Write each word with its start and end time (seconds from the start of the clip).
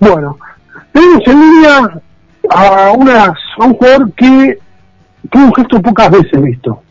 Bueno, 0.00 0.38
tenemos 0.92 1.22
en 1.26 1.40
línea 1.40 2.00
a, 2.50 2.88
a 2.88 2.92
un 2.92 3.74
jugador 3.74 4.12
que 4.12 4.58
tuvo 5.30 5.44
un 5.44 5.54
gesto 5.54 5.82
pocas 5.82 6.10
veces 6.10 6.42
visto. 6.42 6.82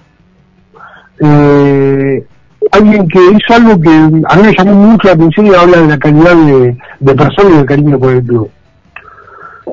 Eh, 1.20 2.26
alguien 2.72 3.08
que 3.08 3.20
hizo 3.20 3.54
algo 3.54 3.82
que 3.82 3.90
a 3.90 4.36
mí 4.36 4.44
me 4.44 4.56
llamó 4.56 4.74
mucho 4.74 5.08
la 5.08 5.14
atención 5.14 5.48
y 5.48 5.56
habla 5.56 5.82
de 5.82 5.88
la 5.88 5.98
calidad 5.98 6.36
de, 6.36 6.78
de 7.00 7.16
persona 7.16 7.50
y 7.50 7.58
del 7.58 7.66
cariño 7.66 8.00
por 8.00 8.14
el 8.14 8.24
club. 8.24 8.50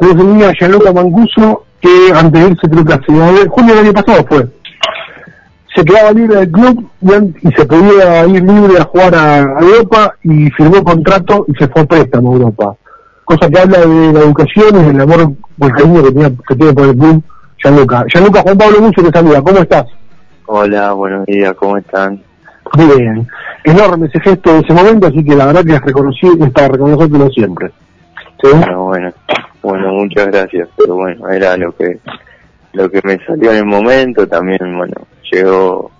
Tenemos 0.00 0.22
en 0.22 0.32
línea 0.32 0.48
a 0.48 0.52
Gianluca 0.52 0.92
Mancuso, 0.92 1.64
que 1.80 2.12
antes 2.14 2.42
de 2.42 2.50
irse 2.50 2.68
creo 2.68 2.84
que 2.84 2.92
hace 2.92 3.48
junio 3.48 3.74
del 3.74 3.84
año 3.84 3.92
pasado 3.92 4.26
fue. 4.28 4.46
Se 5.74 5.84
quedaba 5.84 6.12
libre 6.12 6.36
del 6.36 6.50
club 6.50 6.88
y, 7.42 7.52
se 7.52 7.66
podía 7.66 8.26
ir 8.26 8.42
libre 8.42 8.78
a 8.80 8.84
jugar 8.84 9.14
a 9.14 9.38
Europa 9.60 10.14
y 10.22 10.50
firmó 10.52 10.82
contrato 10.82 11.44
y 11.48 11.54
se 11.54 11.68
fue 11.68 11.82
a 11.82 11.86
préstamo 11.86 12.30
a 12.30 12.34
Europa. 12.34 12.76
Cosa 13.26 13.50
que 13.50 13.58
habla 13.58 13.80
de 13.80 14.12
la 14.12 14.20
educación 14.20 14.68
y 14.80 14.84
del 14.84 15.00
amor 15.00 15.32
por 15.58 15.68
el 15.68 15.74
que, 15.74 16.12
tenía, 16.12 16.30
que 16.48 16.54
tiene 16.54 16.72
por 16.72 16.84
el 16.84 16.96
club 16.96 17.24
Gianluca. 17.60 18.04
Gianluca, 18.06 18.42
Juan 18.42 18.56
Pablo 18.56 18.80
Mucho 18.80 19.02
te 19.02 19.10
saluda. 19.10 19.42
¿Cómo 19.42 19.58
estás? 19.58 19.84
Hola, 20.46 20.92
buenos 20.92 21.26
días, 21.26 21.52
¿cómo 21.54 21.76
están? 21.76 22.22
Bien, 22.76 23.26
enorme 23.64 24.06
ese 24.06 24.20
gesto 24.20 24.52
de 24.52 24.60
ese 24.60 24.72
momento, 24.72 25.08
así 25.08 25.24
que 25.24 25.34
la 25.34 25.46
verdad 25.46 25.64
que 25.64 25.74
es, 25.74 25.80
reconocido, 25.80 26.46
es 26.46 26.52
para 26.52 26.68
reconocértelo 26.68 27.28
siempre. 27.30 27.72
¿Sí? 28.40 28.48
Bueno, 28.52 28.84
bueno, 28.84 29.12
bueno, 29.60 29.92
muchas 29.94 30.28
gracias, 30.28 30.68
pero 30.76 30.94
bueno, 30.94 31.28
era 31.28 31.56
lo 31.56 31.72
que 31.72 31.98
lo 32.74 32.88
que 32.88 33.00
me 33.02 33.18
salió 33.26 33.50
en 33.50 33.56
el 33.56 33.66
momento, 33.66 34.28
también, 34.28 34.60
bueno, 34.76 34.94
llegó 35.32 35.90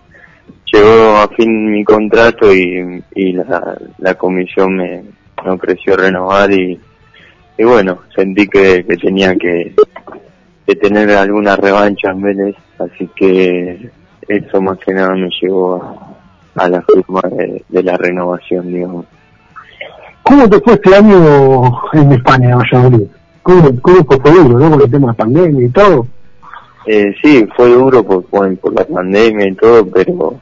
llegó 0.73 1.17
a 1.17 1.29
fin 1.37 1.73
mi 1.73 1.83
contrato 1.83 2.55
y, 2.55 3.03
y 3.17 3.33
la, 3.33 3.77
la 3.99 4.15
comisión 4.15 4.77
me, 4.77 5.03
me 5.45 5.51
ofreció 5.51 5.97
renovar 5.97 6.53
y, 6.53 6.79
y 7.59 7.65
bueno, 7.65 7.99
sentí 8.15 8.47
que, 8.49 8.85
que 8.85 8.97
tenía 8.97 9.35
que, 9.37 9.75
que 10.67 10.75
tener 10.77 11.11
alguna 11.11 11.57
revancha 11.57 12.11
en 12.11 12.23
Vélez, 12.23 12.57
así 12.79 13.09
que 13.15 13.91
eso 14.29 14.61
más 14.61 14.79
que 14.79 14.93
nada 14.93 15.15
me 15.15 15.29
llevó 15.41 15.77
a, 15.77 16.65
a 16.65 16.69
la 16.69 16.83
firma 16.83 17.23
de, 17.31 17.65
de 17.69 17.83
la 17.83 17.97
renovación, 17.97 18.73
digamos. 18.73 19.07
¿Cómo 20.23 20.49
te 20.49 20.61
fue 20.61 20.75
este 20.75 20.95
año 20.95 21.73
en 21.93 22.13
España, 22.13 22.57
Valladolid? 22.57 23.07
¿Cómo, 23.43 23.81
cómo 23.81 24.05
fue, 24.05 24.19
fue 24.19 24.31
duro, 24.33 24.59
no? 24.59 24.71
Con 24.71 24.81
el 24.83 24.91
tema 24.91 25.07
de 25.07 25.13
la 25.13 25.25
pandemia 25.25 25.67
y 25.67 25.71
todo. 25.71 26.07
Eh, 26.87 27.15
sí, 27.23 27.47
fue 27.57 27.69
duro 27.69 28.05
por, 28.05 28.25
por, 28.25 28.57
por 28.59 28.73
la 28.75 28.85
pandemia 28.85 29.49
y 29.49 29.55
todo, 29.55 29.87
pero 29.87 30.41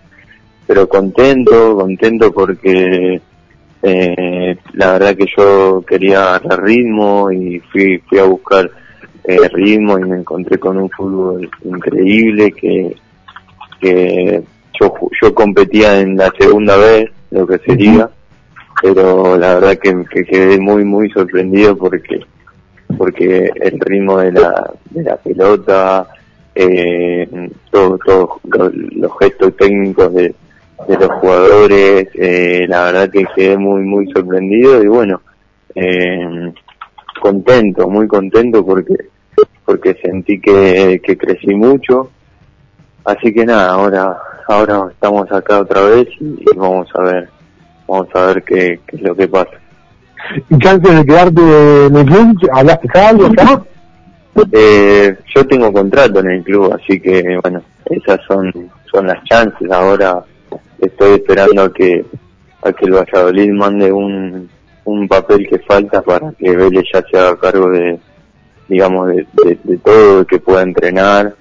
pero 0.67 0.89
contento, 0.89 1.77
contento 1.77 2.33
porque 2.33 3.21
eh, 3.83 4.34
la 4.75 4.93
verdad 4.93 5.17
que 5.17 5.27
yo 5.37 5.83
quería 5.87 6.35
agarrar 6.35 6.65
ritmo 6.65 7.31
y 7.33 7.61
fui 7.73 7.99
fui 8.09 8.19
a 8.19 8.25
buscar 8.25 8.71
eh, 9.25 9.49
ritmo 9.53 9.99
y 9.99 10.03
me 10.05 10.19
encontré 10.19 10.59
con 10.59 10.77
un 10.77 10.91
fútbol 10.91 11.49
increíble 11.65 12.53
que 12.53 12.95
que 13.81 14.43
yo 14.81 14.95
yo 15.23 15.35
competía 15.35 16.01
en 16.01 16.17
la 16.17 16.33
segunda 16.39 16.77
vez, 16.77 17.11
lo 17.31 17.47
que 17.47 17.59
sería, 17.59 18.11
pero 18.83 19.37
la 19.37 19.55
verdad 19.55 19.79
que, 19.79 20.05
que 20.11 20.25
quedé 20.25 20.59
muy 20.59 20.85
muy 20.85 21.09
sorprendido 21.11 21.77
porque 21.77 22.21
porque 22.99 23.51
el 23.61 23.79
ritmo 23.81 24.19
de 24.19 24.33
la 24.33 24.71
de 24.91 25.03
la 25.03 25.17
pelota 25.17 26.07
eh, 26.55 27.29
todos 27.71 27.99
todo, 28.05 28.41
lo- 28.45 28.71
los 28.71 29.13
gestos 29.19 29.57
técnicos 29.57 30.13
de, 30.15 30.35
de 30.89 30.97
los 30.99 31.11
jugadores 31.21 32.09
eh, 32.15 32.67
la 32.69 32.85
verdad 32.85 33.11
que 33.11 33.25
quedé 33.35 33.57
muy 33.57 33.83
muy 33.83 34.11
sorprendido 34.13 34.83
y 34.83 34.87
bueno 34.87 35.21
eh, 35.75 36.53
contento 37.21 37.89
muy 37.89 38.07
contento 38.07 38.65
porque 38.65 38.95
porque 39.65 39.95
sentí 40.03 40.41
que, 40.41 41.01
que 41.03 41.17
crecí 41.17 41.55
mucho 41.55 42.11
así 43.05 43.33
que 43.33 43.45
nada 43.47 43.71
ahora 43.71 44.17
ahora 44.49 44.89
estamos 44.91 45.31
acá 45.33 45.61
otra 45.61 45.83
vez 45.83 46.09
y, 46.21 46.45
vamos 46.57 46.89
a 46.95 47.03
ver 47.03 47.29
vamos 47.87 48.09
a 48.15 48.27
ver 48.27 48.43
qué, 48.43 48.81
qué 48.87 48.97
es 48.97 49.03
lo 49.03 49.15
que 49.15 49.29
pasa 49.29 49.65
¿Y 50.49 50.59
que 50.59 50.69
antes 50.69 50.97
de 50.97 51.05
quedarte 51.05 51.87
en 51.87 51.97
el 51.97 52.07
club, 52.07 52.51
hablaste 52.53 52.99
algo 52.99 53.27
acá? 53.27 53.63
Eh, 54.53 55.17
yo 55.35 55.47
tengo 55.47 55.73
contrato 55.73 56.21
en 56.21 56.31
el 56.31 56.43
club, 56.43 56.73
así 56.73 56.99
que 57.01 57.39
bueno, 57.43 57.63
esas 57.87 58.21
son 58.27 58.53
son 58.91 59.07
las 59.07 59.23
chances. 59.25 59.71
Ahora 59.71 60.25
estoy 60.79 61.15
esperando 61.15 61.63
a 61.63 61.73
que 61.73 62.05
a 62.63 62.73
que 62.73 62.85
el 62.87 62.93
Valladolid 62.93 63.51
mande 63.53 63.93
un 63.93 64.49
un 64.85 65.09
papel 65.09 65.47
que 65.49 65.59
falta 65.61 66.03
para 66.03 66.33
que 66.33 66.55
Vélez 66.57 66.85
ya 66.93 67.03
se 67.11 67.19
haga 67.19 67.37
cargo 67.39 67.71
de 67.71 67.99
digamos 68.69 69.09
de, 69.09 69.27
de, 69.45 69.59
de 69.63 69.79
todo, 69.79 70.21
de 70.21 70.27
que 70.27 70.39
pueda 70.39 70.63
entrenar 70.63 71.35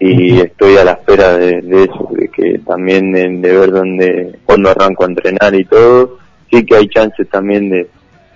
y 0.00 0.40
estoy 0.40 0.76
a 0.76 0.84
la 0.84 0.92
espera 0.92 1.36
de, 1.36 1.60
de 1.60 1.84
eso, 1.84 2.08
de 2.12 2.28
que 2.28 2.58
también 2.60 3.12
de, 3.12 3.28
de 3.28 3.58
ver 3.58 3.72
dónde 3.72 4.38
cuándo 4.44 4.70
arranco 4.70 5.04
a 5.04 5.08
entrenar 5.08 5.54
y 5.54 5.64
todo. 5.64 6.18
Sí 6.50 6.64
que 6.64 6.76
hay 6.76 6.88
chances 6.88 7.28
también 7.28 7.68
de, 7.68 7.88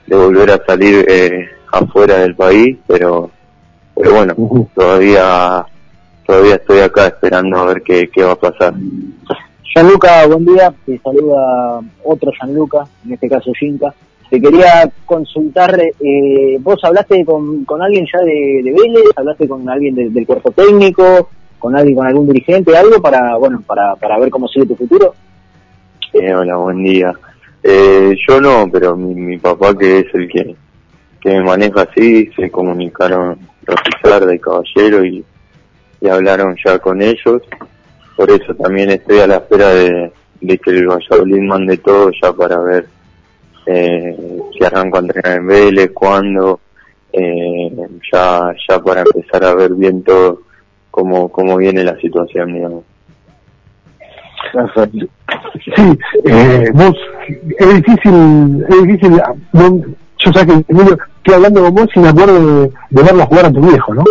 de 0.07 0.17
volver 0.17 0.51
a 0.51 0.65
salir 0.67 1.05
eh, 1.09 1.49
afuera 1.71 2.19
del 2.19 2.35
país, 2.35 2.77
pero 2.87 3.31
pero 3.95 4.15
bueno, 4.15 4.69
todavía 4.75 5.65
todavía 6.27 6.55
estoy 6.57 6.81
acá 6.81 7.07
esperando 7.07 7.59
a 7.59 7.67
ver 7.67 7.83
qué, 7.83 8.11
qué 8.13 8.25
va 8.25 8.33
a 8.33 8.37
pasar. 8.37 8.75
Gianluca, 9.75 10.27
buen 10.27 10.45
día. 10.45 10.73
Te 10.85 10.99
saluda 10.99 11.81
otro 12.05 12.31
Gianluca, 12.39 12.85
en 13.07 13.13
este 13.15 13.29
caso 13.29 13.53
Yinka. 13.61 13.93
Te 14.31 14.41
quería 14.41 14.91
consultar, 15.05 15.79
eh, 15.79 16.57
vos 16.61 16.83
hablaste 16.85 17.25
con, 17.25 17.65
con 17.65 17.83
alguien 17.83 18.07
ya 18.13 18.21
de, 18.21 18.63
de 18.65 18.73
Vélez, 18.73 19.05
hablaste 19.15 19.47
con 19.47 19.69
alguien 19.69 19.95
de- 19.95 20.09
del 20.09 20.27
cuerpo 20.27 20.51
técnico, 20.53 21.29
con 21.59 21.77
alguien, 21.77 21.97
con 21.97 22.07
algún 22.07 22.27
dirigente, 22.29 22.75
algo 22.77 23.01
para, 23.03 23.37
bueno, 23.37 23.63
para, 23.67 23.95
para 23.97 24.19
ver 24.19 24.31
cómo 24.31 24.49
sigue 24.49 24.67
tu 24.67 24.77
futuro. 24.77 25.15
Eh, 26.15 26.35
hola, 26.35 26.57
buen 26.57 26.83
día. 26.83 27.13
Eh, 27.63 28.15
yo 28.27 28.41
no, 28.41 28.69
pero 28.73 28.97
mi, 28.97 29.15
mi 29.15 29.39
papá 29.39 29.77
que 29.77 29.99
es 30.01 30.07
el 30.15 30.29
que, 30.29 30.57
que 31.21 31.29
me 31.31 31.43
maneja 31.43 31.83
así, 31.83 32.27
se 32.35 32.51
comunicaron 32.51 33.39
Rosizarda 33.67 34.35
y 34.35 34.39
Caballero 34.39 35.05
y, 35.05 35.23
y 36.01 36.09
hablaron 36.09 36.57
ya 36.65 36.79
con 36.79 37.03
ellos. 37.03 37.43
Por 38.17 38.31
eso 38.31 38.55
también 38.55 38.91
estoy 38.91 39.21
a 39.21 39.27
la 39.27 39.37
espera 39.37 39.69
de, 39.71 40.13
que 40.41 40.71
el 40.71 40.87
Valladolid 40.87 41.41
mande 41.43 41.77
todo 41.79 42.11
ya 42.23 42.33
para 42.33 42.59
ver 42.59 42.87
eh, 43.67 44.17
si 44.57 44.65
arranco 44.65 44.99
a 44.99 45.01
entrenar 45.01 45.39
en 45.39 45.47
Vélez, 45.47 45.91
cuándo, 45.95 46.61
eh, 47.13 47.71
ya, 48.13 48.53
ya 48.69 48.79
para 48.81 49.03
empezar 49.03 49.45
a 49.45 49.55
ver 49.55 49.73
bien 49.75 50.03
todo 50.03 50.43
cómo, 50.91 51.29
cómo 51.31 51.57
viene 51.57 51.85
la 51.85 51.97
situación, 51.97 52.53
digamos. 52.55 52.85
Sí, 55.75 55.99
eh, 56.25 56.71
vos, 56.75 56.95
es 57.59 57.75
difícil, 57.77 58.67
es 58.69 58.83
difícil, 58.87 59.21
ah, 59.21 59.33
no- 59.53 59.81
yo 60.19 60.33
sé 60.33 60.47
que 60.47 60.53
estoy 60.53 61.35
hablando 61.35 61.63
con 61.63 61.75
vos 61.75 61.89
me 61.97 62.09
acuerdo 62.09 62.63
de, 62.63 62.73
de 62.91 63.03
verlo 63.03 63.27
jugar 63.27 63.47
a 63.47 63.53
tu 63.53 63.61
viejo, 63.61 63.95
¿no? 63.95 64.05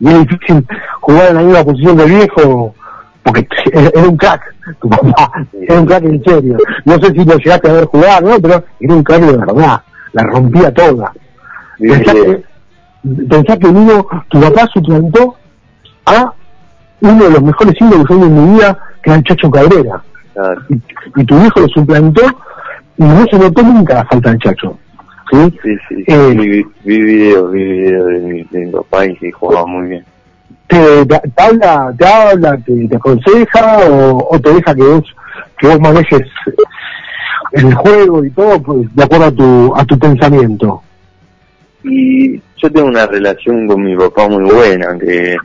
Y 0.00 0.08
es 0.08 0.18
difícil 0.28 0.66
jugar 1.00 1.30
en 1.30 1.34
la 1.36 1.42
misma 1.42 1.64
posición 1.64 1.96
del 1.96 2.10
viejo, 2.10 2.74
porque 3.26 3.46
era 3.72 4.08
un 4.08 4.16
crack, 4.16 4.54
tu 4.80 4.88
papá, 4.88 5.30
era 5.60 5.80
un 5.80 5.86
crack 5.86 6.04
en 6.04 6.22
serio. 6.24 6.56
No 6.84 6.94
sé 6.98 7.08
si 7.12 7.24
lo 7.24 7.36
llegaste 7.36 7.68
a 7.68 7.72
ver 7.72 7.84
jugar, 7.86 8.22
¿no? 8.22 8.38
Pero 8.40 8.64
era 8.80 8.94
un 8.94 9.02
crack 9.02 9.20
de 9.22 9.36
verdad, 9.36 9.82
la 10.12 10.22
rompía 10.22 10.72
toda. 10.72 11.12
Pensá 11.78 12.12
que, 12.12 12.42
pensá 13.28 13.56
que 13.58 13.66
uno, 13.66 14.06
tu 14.28 14.40
papá 14.40 14.66
suplantó 14.72 15.36
a 16.06 16.32
uno 17.00 17.24
de 17.24 17.30
los 17.30 17.42
mejores 17.42 17.74
ídolos 17.80 18.06
que 18.06 18.14
yo 18.18 18.24
en 18.26 18.34
mi 18.48 18.54
vida, 18.54 18.78
que 19.02 19.10
era 19.10 19.18
el 19.18 19.24
Chacho 19.24 19.50
Cabrera 19.50 20.02
Claro. 20.32 20.62
y, 20.68 21.20
y 21.20 21.24
tu 21.24 21.34
hijo 21.44 21.60
lo 21.60 21.68
suplantó 21.68 22.22
y 22.98 23.02
no 23.04 23.24
se 23.30 23.38
notó 23.38 23.62
nunca 23.62 23.94
la 23.94 24.04
falta 24.06 24.30
del 24.30 24.38
Chacho. 24.38 24.78
¿sí? 25.30 25.58
Sí, 25.62 25.76
sí, 25.88 26.04
Eh, 26.06 26.34
vi, 26.34 26.64
vi 26.84 27.02
videos, 27.02 27.50
vi 27.52 27.62
videos 27.64 28.06
de 28.06 28.18
mi, 28.20 28.42
de 28.44 28.66
mi 28.66 28.72
papá 28.72 29.04
y 29.06 29.16
sí, 29.16 29.30
jugaba 29.32 29.66
muy 29.66 29.88
bien. 29.88 30.04
Te, 30.68 31.06
te, 31.06 31.20
habla, 31.36 31.94
te 31.96 32.06
habla, 32.06 32.58
te, 32.64 32.96
aconseja 32.96 33.78
o, 33.88 34.34
o 34.34 34.40
te 34.40 34.52
deja 34.52 34.74
que 34.74 34.82
vos, 34.82 35.16
que 35.58 35.68
vos 35.68 35.80
manejes 35.80 36.22
el 37.52 37.74
juego 37.74 38.24
y 38.24 38.30
todo 38.30 38.62
pues, 38.62 38.94
de 38.94 39.04
acuerdo 39.04 39.26
a 39.26 39.32
tu, 39.32 39.76
a 39.76 39.84
tu 39.84 39.98
pensamiento. 39.98 40.82
y 41.84 42.40
yo 42.56 42.72
tengo 42.72 42.88
una 42.88 43.06
relación 43.06 43.66
con 43.66 43.82
mi 43.82 43.96
papá 43.96 44.28
muy 44.28 44.44
buena, 44.44 44.98
que, 44.98 45.36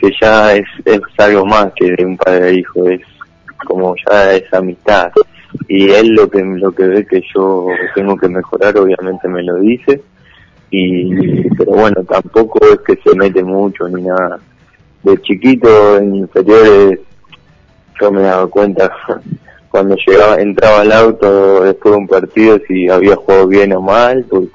que 0.00 0.10
ya 0.20 0.54
es, 0.54 0.66
es 0.84 1.00
algo 1.18 1.44
más 1.44 1.72
que 1.76 1.90
de 1.90 2.04
un 2.04 2.16
padre 2.16 2.50
e 2.50 2.54
hijo, 2.60 2.88
es 2.88 3.00
como 3.66 3.94
ya 4.08 4.32
es 4.32 4.52
amistad. 4.54 5.10
Y 5.68 5.90
él 5.90 6.10
lo 6.10 6.28
que, 6.28 6.42
lo 6.42 6.72
que 6.72 6.84
ve 6.84 7.06
que 7.06 7.22
yo 7.34 7.68
tengo 7.94 8.16
que 8.16 8.28
mejorar, 8.28 8.76
obviamente 8.76 9.28
me 9.28 9.42
lo 9.42 9.56
dice. 9.56 10.02
Y, 10.76 11.48
pero 11.56 11.72
bueno, 11.72 12.02
tampoco 12.02 12.58
es 12.66 12.80
que 12.80 12.96
se 13.02 13.16
mete 13.16 13.44
mucho 13.44 13.88
ni 13.88 14.02
nada. 14.02 14.40
De 15.04 15.16
chiquito, 15.22 15.98
en 15.98 16.16
inferiores, 16.16 16.98
yo 18.00 18.10
me 18.10 18.22
daba 18.22 18.48
cuenta 18.48 18.92
cuando 19.70 19.96
llegaba, 20.04 20.40
entraba 20.40 20.80
al 20.80 20.92
auto 20.92 21.62
después 21.62 21.92
de 21.92 21.98
un 21.98 22.08
partido 22.08 22.58
si 22.66 22.88
había 22.88 23.14
jugado 23.14 23.46
bien 23.46 23.72
o 23.72 23.80
mal, 23.80 24.24
por, 24.24 24.48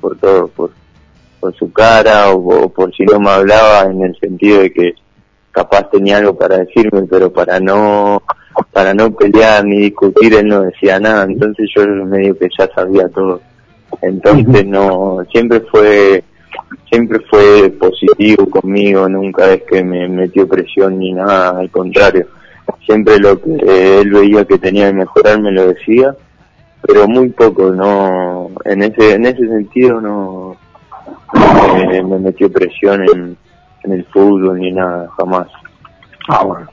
por, 0.00 0.16
todo, 0.18 0.46
por, 0.48 0.70
por 1.40 1.54
su 1.56 1.72
cara 1.72 2.30
o, 2.30 2.68
por 2.68 2.94
si 2.94 3.04
no 3.04 3.18
me 3.18 3.30
hablaba 3.30 3.90
en 3.90 4.02
el 4.02 4.16
sentido 4.18 4.60
de 4.60 4.72
que 4.72 4.94
capaz 5.50 5.90
tenía 5.90 6.18
algo 6.18 6.36
para 6.36 6.58
decirme, 6.58 7.02
pero 7.10 7.32
para 7.32 7.58
no 7.58 8.22
para 8.72 8.94
no 8.94 9.12
pelear 9.12 9.64
ni 9.64 9.78
discutir 9.78 10.34
él 10.34 10.46
no 10.46 10.62
decía 10.62 11.00
nada, 11.00 11.24
entonces 11.24 11.68
yo 11.74 11.84
medio 11.86 12.38
que 12.38 12.48
ya 12.56 12.68
sabía 12.72 13.08
todo. 13.08 13.40
Entonces 14.02 14.66
no, 14.66 15.18
siempre 15.32 15.60
fue 15.60 16.24
siempre 16.90 17.20
fue 17.30 17.70
positivo 17.70 18.48
conmigo, 18.48 19.08
nunca 19.08 19.52
es 19.52 19.62
que 19.64 19.82
me 19.82 20.08
metió 20.08 20.46
presión 20.46 20.98
ni 20.98 21.12
nada, 21.12 21.58
al 21.58 21.70
contrario. 21.70 22.26
Siempre 22.86 23.18
lo 23.18 23.40
que 23.40 24.00
él 24.00 24.10
veía 24.10 24.44
que 24.44 24.58
tenía 24.58 24.88
que 24.88 24.98
mejorar 24.98 25.40
me 25.40 25.52
lo 25.52 25.68
decía, 25.68 26.14
pero 26.82 27.08
muy 27.08 27.30
poco, 27.30 27.70
no, 27.70 28.50
en 28.64 28.82
ese, 28.82 29.14
en 29.14 29.26
ese 29.26 29.46
sentido 29.46 30.00
no 30.00 30.56
me, 31.74 32.02
me 32.02 32.18
metió 32.18 32.50
presión 32.50 33.02
en, 33.02 33.36
en 33.82 33.92
el 33.92 34.04
fútbol 34.06 34.60
ni 34.60 34.70
nada, 34.72 35.08
jamás. 35.16 35.48
Ah, 36.28 36.44
bueno. 36.44 36.66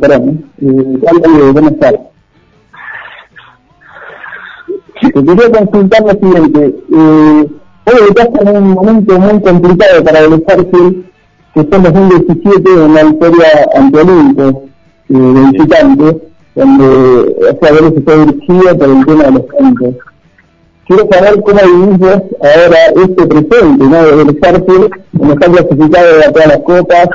Perdón, 0.00 0.44
¿eh? 0.60 2.07
Te 5.18 5.24
quería 5.24 5.50
consultar 5.50 6.02
lo 6.02 6.12
siguiente. 6.12 6.76
Eh, 6.92 7.46
hoy 7.86 8.08
estás 8.08 8.28
en 8.40 8.56
un 8.56 8.70
momento 8.70 9.18
muy 9.18 9.42
complicado 9.42 10.04
para 10.04 10.20
el 10.20 10.44
que 10.44 11.64
fue 11.64 11.76
en 11.76 11.82
2017 11.82 12.70
en 12.72 12.94
la 12.94 13.02
historia 13.02 13.46
ante 13.74 13.98
Olimpo, 13.98 14.62
eh, 15.08 15.14
de 15.16 16.20
donde 16.54 17.36
esa 17.50 17.72
vez 17.72 17.94
se 17.94 18.00
fue 18.00 18.26
dirigida 18.26 18.74
por 18.76 18.88
el 18.88 19.06
tema 19.06 19.24
de 19.24 19.30
los 19.32 19.46
campos. 19.46 19.94
Quiero 20.86 21.08
saber 21.10 21.42
cómo 21.42 21.60
vivís 21.64 22.06
ahora 22.06 22.78
este 22.94 23.26
presente, 23.26 23.84
¿no? 23.84 24.16
Del 24.24 24.36
Starfield, 24.36 24.90
donde 25.12 25.34
está 25.34 25.46
clasificado 25.50 26.16
de 26.16 26.32
todas 26.32 26.48
las 26.48 26.58
copas, 26.58 27.08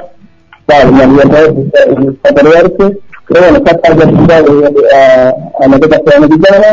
claro, 0.65 0.91
la 0.91 1.05
libertad 1.05 1.53
está 2.11 2.33
perderse, 2.33 2.97
pero 3.27 3.41
bueno, 3.41 3.57
está 3.57 3.77
clasificado 3.79 4.65
a, 5.59 5.67
la 5.67 5.79
Copa 5.79 5.97
Sudamericana 5.97 6.67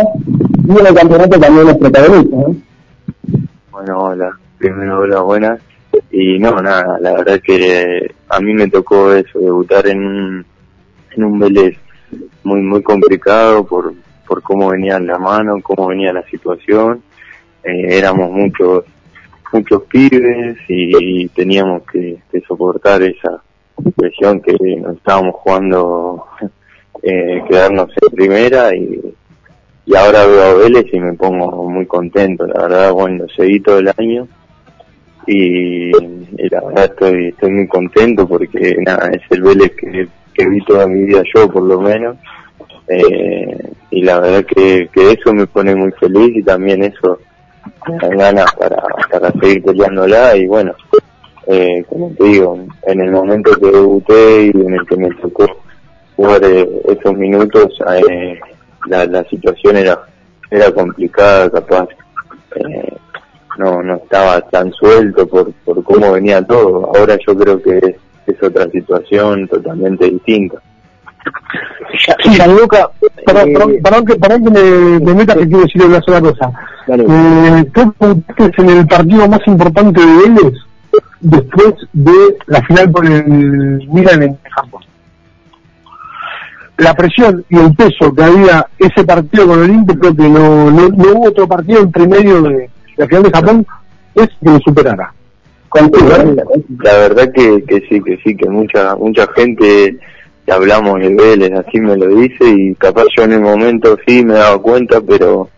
y 0.66 0.70
en 0.70 0.86
el 0.86 0.94
campeonato 0.94 1.40
también 1.40 1.68
es 1.68 1.76
protagonista, 1.76 2.36
¿no? 2.36 2.56
Bueno, 3.70 3.98
hola, 3.98 4.38
primero 4.58 5.00
hola, 5.00 5.20
buenas. 5.20 5.60
Y 6.10 6.38
no, 6.38 6.60
nada, 6.60 6.98
la 7.00 7.12
verdad 7.12 7.40
que 7.40 8.14
a 8.28 8.40
mí 8.40 8.52
me 8.52 8.68
tocó 8.68 9.12
eso, 9.12 9.38
debutar 9.38 9.86
en 9.86 10.04
un, 10.04 10.46
en 11.16 11.24
un 11.24 11.38
Vélez 11.38 11.76
muy, 12.42 12.60
muy 12.62 12.82
complicado 12.82 13.64
por, 13.64 13.94
por 14.26 14.42
cómo 14.42 14.70
venía 14.70 14.98
la 14.98 15.18
mano, 15.18 15.56
cómo 15.62 15.88
venía 15.88 16.12
la 16.12 16.24
situación. 16.24 17.02
Eh, 17.62 17.98
éramos 17.98 18.30
muchos, 18.30 18.84
muchos 19.52 19.82
pibes 19.84 20.58
y, 20.68 21.28
teníamos 21.28 21.82
que, 21.90 22.18
que 22.30 22.40
soportar 22.40 23.02
esa 23.02 23.42
presión 23.96 24.40
que 24.40 24.52
nos 24.76 24.96
estábamos 24.96 25.34
jugando 25.36 26.24
eh, 27.02 27.42
quedarnos 27.48 27.90
en 28.02 28.16
primera 28.16 28.74
y, 28.74 29.14
y 29.86 29.96
ahora 29.96 30.26
veo 30.26 30.42
a 30.42 30.54
Vélez 30.54 30.86
y 30.92 31.00
me 31.00 31.14
pongo 31.14 31.68
muy 31.68 31.86
contento, 31.86 32.46
la 32.46 32.62
verdad, 32.62 32.92
bueno, 32.92 33.26
seguí 33.36 33.60
todo 33.60 33.78
el 33.78 33.92
año 33.96 34.28
y, 35.26 35.90
la 36.48 36.60
verdad 36.62 36.84
estoy, 36.86 37.28
estoy 37.28 37.50
muy 37.50 37.68
contento 37.68 38.26
porque 38.26 38.76
nada, 38.84 39.10
es 39.10 39.22
el 39.30 39.42
Vélez 39.42 39.72
que, 39.76 40.08
que 40.34 40.48
vi 40.48 40.64
toda 40.64 40.86
mi 40.86 41.04
vida 41.04 41.22
yo 41.34 41.48
por 41.48 41.62
lo 41.62 41.80
menos. 41.80 42.16
Eh, 42.88 43.72
y 43.90 44.02
la 44.02 44.18
verdad 44.18 44.44
que, 44.44 44.88
que 44.92 45.12
eso 45.12 45.32
me 45.32 45.46
pone 45.46 45.74
muy 45.76 45.92
feliz 45.92 46.36
y 46.36 46.42
también 46.42 46.82
eso 46.82 47.20
me 47.88 48.16
ganas 48.16 48.52
para, 48.54 48.82
para 49.10 49.30
seguir 49.32 49.62
peleándola 49.62 50.36
y 50.36 50.46
bueno, 50.46 50.74
eh, 51.52 51.84
como 51.88 52.10
te 52.16 52.24
digo, 52.24 52.58
en 52.86 53.00
el 53.00 53.10
momento 53.10 53.50
que 53.60 53.70
debuté 53.70 54.44
y 54.46 54.50
en 54.50 54.74
el 54.74 54.86
que 54.86 54.96
me 54.96 55.10
tocó 55.16 55.46
jugar 56.16 56.42
eh, 56.44 56.68
esos 56.88 57.14
minutos, 57.16 57.66
eh, 57.92 58.38
la, 58.86 59.04
la 59.06 59.24
situación 59.24 59.76
era 59.76 59.98
era 60.50 60.70
complicada, 60.72 61.50
capaz 61.50 61.88
eh, 62.56 62.96
no 63.58 63.82
no 63.82 63.96
estaba 63.96 64.40
tan 64.42 64.72
suelto 64.72 65.26
por, 65.26 65.52
por 65.64 65.82
cómo 65.84 66.12
venía 66.12 66.42
todo. 66.44 66.90
Ahora 66.94 67.16
yo 67.26 67.36
creo 67.36 67.62
que 67.62 67.78
es, 67.78 67.96
es 68.26 68.42
otra 68.42 68.68
situación 68.70 69.46
totalmente 69.48 70.10
distinta. 70.10 70.58
Perdón, 73.26 73.48
Eh, 73.48 73.52
perdón, 73.52 73.76
perdón 73.82 74.04
que, 74.06 74.14
perdón 74.16 74.44
que 74.44 74.50
me, 74.50 75.00
me 75.00 75.14
meta 75.14 75.34
que 75.34 75.46
quiero 75.46 75.62
decirle 75.62 75.86
una 75.88 76.00
sola 76.00 76.20
cosa. 76.20 76.50
Dale. 76.86 77.04
Eh, 77.08 77.64
tú 77.74 77.94
en 78.58 78.68
el 78.70 78.86
partido 78.86 79.28
más 79.28 79.40
importante 79.46 80.00
de 80.00 80.16
Vélez 80.16 80.54
después 81.20 81.74
de 81.92 82.36
la 82.46 82.62
final 82.62 82.90
por 82.90 83.06
el 83.06 83.88
Milan 83.88 84.22
en 84.22 84.38
Japón. 84.50 84.82
La 86.78 86.94
presión 86.94 87.44
y 87.50 87.58
el 87.58 87.74
peso 87.74 88.12
que 88.14 88.22
había 88.22 88.66
ese 88.78 89.04
partido 89.04 89.46
con 89.46 89.62
Olimpia, 89.62 89.96
creo 90.00 90.16
que 90.16 90.28
no, 90.28 90.70
no, 90.70 90.88
no 90.88 91.12
hubo 91.12 91.28
otro 91.28 91.46
partido 91.46 91.82
entre 91.82 92.06
medio 92.06 92.42
de 92.42 92.70
la 92.96 93.06
final 93.06 93.22
de 93.24 93.30
Japón 93.30 93.66
es 94.14 94.28
que 94.28 94.50
lo 94.50 94.58
superara. 94.60 95.12
La 96.82 96.92
verdad 96.94 97.30
que, 97.32 97.62
que 97.64 97.80
sí, 97.88 98.00
que 98.02 98.18
sí, 98.24 98.36
que 98.36 98.48
mucha 98.48 98.96
mucha 98.96 99.26
gente 99.36 99.98
que 100.44 100.52
hablamos 100.52 100.98
de 101.00 101.14
Vélez 101.14 101.52
así 101.52 101.78
me 101.80 101.96
lo 101.96 102.08
dice 102.08 102.44
y 102.44 102.74
capaz 102.74 103.04
yo 103.16 103.24
en 103.24 103.34
el 103.34 103.40
momento 103.40 103.96
sí 104.06 104.24
me 104.24 104.34
he 104.34 104.38
dado 104.38 104.60
cuenta, 104.62 105.00
pero 105.00 105.48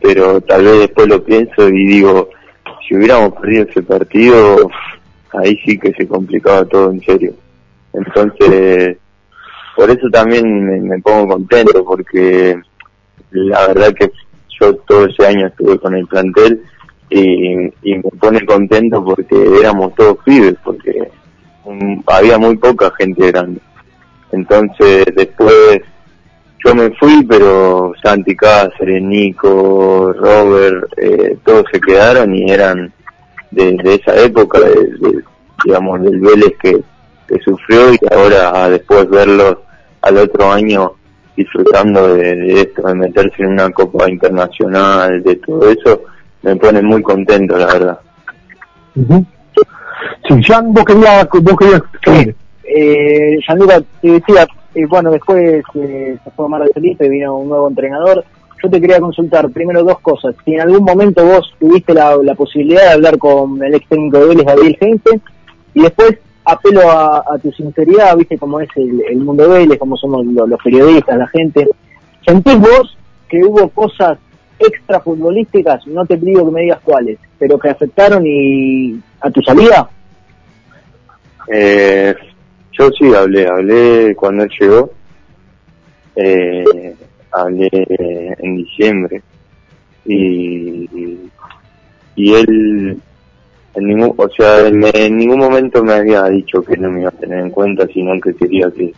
pero 0.00 0.40
tal 0.42 0.64
vez 0.64 0.80
después 0.80 1.08
lo 1.08 1.24
pienso 1.24 1.68
y 1.68 1.86
digo, 1.86 2.28
si 2.86 2.94
hubiéramos 2.94 3.32
perdido 3.34 3.66
ese 3.68 3.82
partido, 3.82 4.70
ahí 5.32 5.58
sí 5.64 5.78
que 5.78 5.92
se 5.92 6.06
complicaba 6.06 6.64
todo 6.64 6.90
en 6.90 7.00
serio. 7.00 7.34
Entonces, 7.92 8.98
por 9.76 9.90
eso 9.90 10.08
también 10.10 10.86
me, 10.86 10.98
pongo 11.00 11.34
contento, 11.34 11.84
porque 11.84 12.60
la 13.30 13.68
verdad 13.68 13.94
que 13.94 14.10
yo 14.60 14.74
todo 14.76 15.06
ese 15.06 15.26
año 15.26 15.46
estuve 15.46 15.78
con 15.78 15.94
el 15.94 16.06
plantel 16.06 16.62
y, 17.10 17.52
y 17.82 17.94
me 17.96 18.10
pone 18.20 18.44
contento 18.44 19.04
porque 19.04 19.36
éramos 19.60 19.94
todos 19.94 20.18
pibes, 20.24 20.54
porque 20.62 21.10
había 22.06 22.38
muy 22.38 22.56
poca 22.56 22.92
gente 22.98 23.30
grande. 23.30 23.60
Entonces 24.32 25.04
después 25.14 25.80
yo 26.64 26.74
me 26.74 26.90
fui, 26.92 27.24
pero 27.24 27.92
Santi 28.02 28.34
Cáceres, 28.34 29.02
Nico, 29.02 30.12
Robert, 30.12 30.86
eh, 30.96 31.36
todos 31.44 31.64
se 31.70 31.80
quedaron 31.80 32.34
y 32.34 32.50
eran 32.50 32.92
de, 33.50 33.72
de 33.82 33.94
esa 33.94 34.16
época, 34.16 34.60
de, 34.60 34.74
de, 34.74 35.22
digamos, 35.64 36.02
del 36.02 36.20
Vélez 36.20 36.54
que, 36.60 36.82
que 37.28 37.38
sufrió 37.40 37.92
y 37.92 37.98
ahora 38.10 38.68
después 38.70 39.08
verlos 39.10 39.58
al 40.02 40.16
otro 40.18 40.50
año 40.50 40.92
disfrutando 41.36 42.14
de, 42.14 42.34
de 42.36 42.60
esto, 42.62 42.82
de 42.86 42.94
meterse 42.94 43.42
en 43.42 43.52
una 43.52 43.70
copa 43.70 44.08
internacional, 44.08 45.22
de 45.22 45.36
todo 45.36 45.68
eso, 45.68 46.02
me 46.42 46.56
pone 46.56 46.80
muy 46.80 47.02
contento, 47.02 47.56
la 47.56 47.66
verdad. 47.66 47.98
Sí, 50.28 50.42
Jan, 50.42 50.72
vos 50.72 50.84
querías, 50.84 51.28
vos 51.30 51.56
querías 51.58 51.82
escribir. 51.94 52.36
Eh, 52.64 53.38
Gianluca, 53.46 53.82
te 54.00 54.10
decía, 54.12 54.46
eh, 54.74 54.86
bueno, 54.86 55.10
después 55.10 55.62
eh, 55.74 56.18
se 56.22 56.30
fue 56.30 56.48
Mar 56.48 56.62
de 56.62 56.72
Felipe, 56.72 57.08
vino 57.08 57.36
un 57.36 57.48
nuevo 57.48 57.68
entrenador. 57.68 58.24
Yo 58.62 58.70
te 58.70 58.80
quería 58.80 58.98
consultar 59.00 59.50
primero 59.50 59.84
dos 59.84 60.00
cosas. 60.00 60.34
Si 60.44 60.54
en 60.54 60.62
algún 60.62 60.84
momento 60.84 61.24
vos 61.24 61.52
tuviste 61.58 61.92
la, 61.92 62.34
posibilidad 62.34 62.82
de 62.82 62.92
hablar 62.94 63.18
con 63.18 63.62
el 63.62 63.74
ex 63.74 63.86
técnico 63.88 64.18
de 64.18 64.28
Vélez, 64.28 64.46
Gabriel 64.46 64.78
Heinze, 64.80 65.20
y 65.74 65.82
después 65.82 66.18
apelo 66.44 66.80
a, 66.90 67.38
tu 67.42 67.52
sinceridad, 67.52 68.16
viste 68.16 68.38
cómo 68.38 68.60
es 68.60 68.68
el, 68.76 69.16
mundo 69.18 69.46
de 69.48 69.58
Vélez, 69.58 69.78
cómo 69.78 69.96
somos 69.96 70.24
lo- 70.26 70.46
los 70.46 70.62
periodistas, 70.62 71.18
la 71.18 71.28
gente. 71.28 71.68
¿Sentís 72.26 72.58
vos 72.58 72.96
que 73.28 73.44
hubo 73.44 73.68
cosas 73.68 74.18
extra 74.58 75.00
futbolísticas, 75.00 75.86
no 75.86 76.06
te 76.06 76.16
pido 76.16 76.44
que 76.46 76.52
me 76.52 76.62
digas 76.62 76.80
cuáles, 76.82 77.18
pero 77.38 77.58
que 77.58 77.68
afectaron 77.68 78.24
y 78.26 78.98
a 79.20 79.30
tu 79.30 79.42
salida? 79.42 79.88
Eh, 81.52 82.14
yo 82.78 82.90
sí 82.98 83.14
hablé, 83.14 83.46
hablé 83.46 84.14
cuando 84.16 84.44
él 84.44 84.50
llegó, 84.58 84.90
eh, 86.16 86.94
hablé 87.32 87.68
en 88.38 88.56
diciembre 88.56 89.22
y, 90.04 90.88
y 92.16 92.34
él 92.34 93.00
en 93.74 93.86
ningún, 93.86 94.14
o 94.16 94.28
sea, 94.28 94.68
en, 94.68 95.16
ningún 95.16 95.40
momento 95.40 95.82
me 95.82 95.94
había 95.94 96.24
dicho 96.24 96.62
que 96.62 96.76
no 96.76 96.90
me 96.90 97.00
iba 97.00 97.08
a 97.08 97.12
tener 97.12 97.40
en 97.40 97.50
cuenta, 97.50 97.86
sino 97.88 98.18
que 98.20 98.34
quería 98.34 98.70
que, 98.70 98.94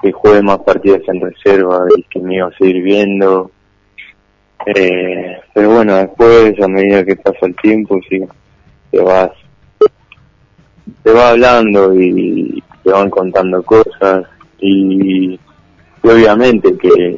que 0.00 0.12
juegue 0.12 0.42
más 0.42 0.58
partidas 0.58 1.02
en 1.08 1.20
reserva 1.20 1.84
y 1.96 2.02
que 2.04 2.20
me 2.20 2.36
iba 2.36 2.46
a 2.46 2.56
seguir 2.56 2.82
viendo. 2.82 3.50
Eh, 4.66 5.38
pero 5.52 5.70
bueno, 5.74 5.96
después, 5.96 6.60
a 6.60 6.68
medida 6.68 7.04
que 7.04 7.16
pasa 7.16 7.46
el 7.46 7.56
tiempo, 7.56 7.98
sí, 8.08 8.20
te 8.92 9.00
vas, 9.00 9.32
te 11.02 11.12
va 11.12 11.30
hablando 11.30 11.92
y 11.94 12.62
te 12.88 12.94
van 12.94 13.10
contando 13.10 13.62
cosas 13.64 14.24
y, 14.60 15.38
obviamente 16.02 16.74
que, 16.78 17.16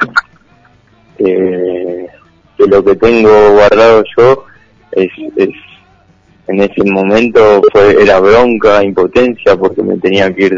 que, 1.16 2.06
lo 2.58 2.84
que 2.84 2.96
tengo 2.96 3.52
guardado 3.52 4.02
yo 4.16 4.44
es, 4.92 5.08
es 5.36 5.48
en 6.48 6.60
ese 6.60 6.82
momento 6.84 7.62
fue 7.72 8.02
era 8.02 8.18
bronca, 8.18 8.82
impotencia, 8.82 9.56
porque 9.56 9.82
me 9.82 9.96
tenía 9.98 10.34
que 10.34 10.46
ir 10.46 10.56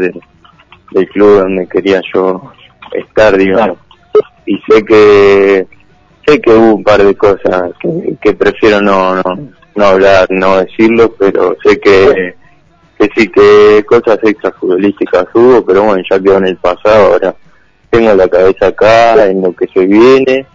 del 0.91 1.09
club 1.09 1.39
donde 1.39 1.67
quería 1.67 2.01
yo 2.13 2.51
estar, 2.93 3.37
digamos. 3.37 3.77
Y 4.47 4.59
sé 4.67 4.83
que 4.83 5.67
sé 6.25 6.41
que 6.41 6.51
hubo 6.51 6.75
un 6.75 6.83
par 6.83 7.03
de 7.03 7.15
cosas 7.15 7.71
que, 8.19 8.33
prefiero 8.33 8.81
no, 8.81 9.15
no, 9.15 9.23
no 9.75 9.85
hablar, 9.85 10.25
no 10.31 10.57
decirlo, 10.57 11.13
pero 11.19 11.55
sé 11.63 11.79
que, 11.79 12.33
que 13.07 13.21
sí 13.21 13.27
que 13.29 13.83
cosas 13.85 14.19
extrafutbolísticas 14.23 15.25
hubo, 15.33 15.65
pero 15.65 15.83
bueno, 15.83 16.03
ya 16.09 16.19
quedó 16.19 16.37
en 16.37 16.47
el 16.47 16.57
pasado, 16.57 17.13
ahora 17.13 17.35
tengo 17.89 18.13
la 18.13 18.27
cabeza 18.27 18.67
acá 18.67 19.25
en 19.25 19.41
lo 19.41 19.53
que 19.53 19.67
se 19.67 19.85
viene, 19.85 20.45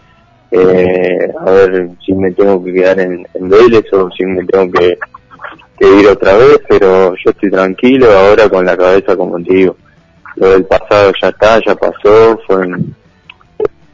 eh, 0.51 1.33
a 1.39 1.51
ver 1.51 1.91
si 2.05 2.13
me 2.15 2.33
tengo 2.33 2.63
que 2.65 2.73
quedar 2.73 3.01
en, 3.01 3.27
en 3.35 3.49
Vélez 3.49 3.85
o 3.93 4.11
si 4.11 4.25
me 4.25 4.45
tengo 4.45 4.73
que 4.73 4.99
ir 5.81 6.09
otra 6.09 6.37
vez, 6.37 6.61
pero 6.69 7.15
yo 7.15 7.31
estoy 7.31 7.51
tranquilo 7.51 8.11
ahora 8.11 8.49
con 8.49 8.65
la 8.65 8.77
cabeza 8.77 9.17
como 9.17 9.39
digo. 9.39 9.77
Lo 10.37 10.51
del 10.51 10.65
pasado 10.65 11.13
ya 11.21 11.29
está, 11.29 11.61
ya 11.65 11.75
pasó, 11.75 12.39
fue 12.47 12.67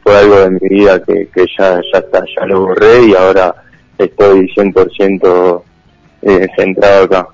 fue 0.03 0.15
algo 0.15 0.35
de 0.39 0.51
mi 0.51 0.69
vida 0.69 1.01
que, 1.01 1.27
que 1.33 1.45
ya, 1.57 1.81
ya 1.91 1.99
está, 1.99 2.23
ya 2.37 2.45
lo 2.45 2.61
borré 2.61 3.07
y 3.07 3.15
ahora 3.15 3.55
estoy 3.97 4.47
100% 4.55 5.63
eh, 6.21 6.47
centrado 6.55 7.05
acá. 7.05 7.27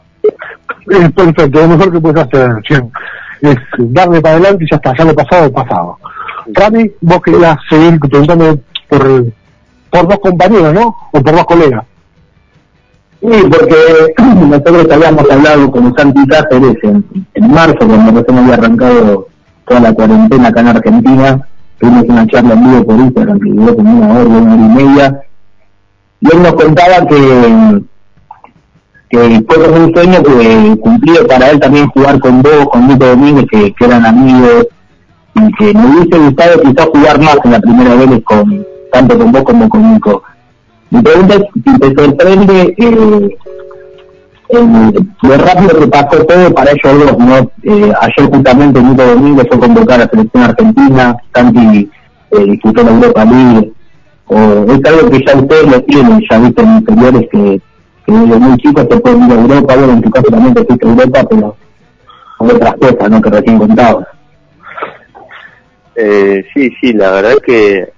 Es 0.89 1.11
perfecto, 1.11 1.61
lo 1.61 1.67
mejor 1.67 1.91
que 1.91 1.99
puedes 1.99 2.23
hacer, 2.23 2.51
es 3.41 3.55
darle 3.77 4.21
para 4.21 4.35
adelante 4.35 4.63
y 4.63 4.67
ya 4.69 4.77
está, 4.77 4.95
ya 4.97 5.05
lo 5.05 5.15
pasado, 5.15 5.51
pasado. 5.51 5.97
Rami, 6.53 6.91
vos 7.01 7.21
querías 7.21 7.57
seguir 7.69 7.99
preguntando 7.99 8.59
por, 8.89 9.25
por 9.89 10.07
dos 10.07 10.19
compañeros, 10.19 10.73
¿no? 10.73 10.95
O 11.11 11.21
por 11.21 11.33
dos 11.33 11.45
colegas. 11.45 11.83
Sí, 13.21 13.43
porque 13.49 14.13
nosotros 14.17 14.91
habíamos 14.91 15.29
hablado 15.29 15.71
con 15.71 15.95
Santi 15.95 16.25
Cáceres 16.27 16.77
en, 16.83 17.05
en 17.35 17.51
marzo, 17.51 17.77
cuando 17.77 18.19
recién 18.19 18.37
había 18.39 18.53
arrancado 18.55 19.27
toda 19.67 19.79
la 19.79 19.93
cuarentena 19.93 20.47
acá 20.47 20.61
en 20.61 20.67
Argentina. 20.67 21.47
Tuvimos 21.77 22.03
una 22.09 22.27
charla 22.27 22.53
en 22.53 22.63
vivo 22.63 22.85
por 22.85 22.99
Instagram 22.99 23.39
que 23.39 23.49
duró 23.49 23.75
como 23.75 23.97
una 23.97 24.13
hora, 24.13 24.29
una 24.29 24.53
hora 24.53 24.65
y 24.65 24.85
media. 24.85 25.21
Y 26.19 26.35
él 26.35 26.43
nos 26.43 26.53
contaba 26.53 27.07
que, 27.07 27.81
que 29.11 29.43
fue 29.47 29.65
como 29.65 29.85
un 29.85 29.93
sueño 29.93 30.23
que 30.23 30.77
cumplió 30.79 31.27
para 31.27 31.49
él 31.49 31.59
también 31.59 31.87
jugar 31.89 32.19
con 32.19 32.41
vos, 32.41 32.69
con 32.71 32.87
Nico 32.87 33.05
Domínguez, 33.05 33.45
que, 33.51 33.73
eran 33.85 34.05
amigos, 34.05 34.67
y 35.35 35.51
que 35.55 35.73
me 35.73 35.85
hubiese 35.85 36.17
gustado 36.17 36.61
quizás 36.61 36.85
jugar 36.87 37.19
más 37.19 37.37
en 37.43 37.51
la 37.51 37.59
primera 37.59 37.95
vez 37.95 38.21
con 38.23 38.65
tanto 38.91 39.17
con 39.17 39.31
vos 39.31 39.43
como 39.43 39.69
con 39.69 39.93
Nico. 39.93 40.23
Mi 40.89 41.01
pregunta 41.01 41.35
es 41.35 41.41
si 41.53 41.79
te 41.79 41.87
sorprende 41.93 42.75
eh, 42.77 43.37
lo 45.21 45.37
rápido 45.37 45.79
que 45.79 45.87
pasó 45.87 46.25
todo 46.25 46.53
para 46.53 46.71
ellos 46.71 47.05
dos, 47.05 47.17
¿no? 47.17 47.37
Eh, 47.63 47.93
ayer 48.01 48.29
justamente 48.31 48.81
Nico 48.81 49.03
Domingo 49.03 49.43
fue 49.49 49.59
convocado 49.59 49.93
a 50.01 50.05
la 50.05 50.09
selección 50.09 50.43
argentina, 50.43 51.17
Santi 51.33 51.89
eh, 52.31 52.45
disputó 52.45 52.83
la 52.83 52.91
Europa 52.91 53.25
League, 53.25 53.73
o 54.27 54.37
es 54.37 54.85
algo 54.85 55.09
que 55.09 55.25
ya 55.25 55.35
ustedes 55.35 55.67
lo 55.69 55.81
tienen, 55.83 56.21
ya 56.29 56.39
visto 56.39 56.61
en 56.61 56.77
inferiores 56.77 57.29
que, 57.31 57.39
que 57.39 57.61
desde 58.19 58.39
muy 58.39 58.57
chicos 58.57 58.87
se 58.89 58.99
pueden 58.99 59.23
ir 59.23 59.31
a 59.31 59.41
Europa, 59.41 59.75
bueno, 59.75 59.93
en 59.93 60.01
tu 60.01 60.11
caso 60.11 60.27
también 60.27 60.53
te 60.53 60.65
fuiste 60.65 60.87
a 60.87 60.89
Europa, 60.89 61.27
pero 61.29 61.55
con 62.37 62.51
otras 62.51 62.73
cosas, 62.75 63.09
¿no? 63.09 63.21
Que 63.21 63.29
recién 63.29 63.57
contabas. 63.57 64.07
Eh, 65.95 66.43
sí, 66.53 66.71
sí, 66.81 66.93
la 66.93 67.11
verdad 67.11 67.35
que 67.45 67.91